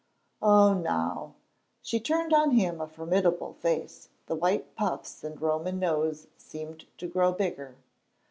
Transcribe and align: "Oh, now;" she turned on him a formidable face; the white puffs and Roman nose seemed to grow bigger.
"Oh, 0.41 0.73
now;" 0.73 1.35
she 1.83 1.99
turned 1.99 2.33
on 2.33 2.49
him 2.53 2.81
a 2.81 2.87
formidable 2.87 3.53
face; 3.53 4.09
the 4.25 4.33
white 4.35 4.75
puffs 4.75 5.23
and 5.23 5.39
Roman 5.39 5.77
nose 5.77 6.25
seemed 6.39 6.85
to 6.97 7.05
grow 7.07 7.31
bigger. 7.31 7.75